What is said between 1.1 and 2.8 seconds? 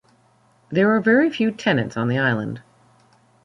few tenants on the island.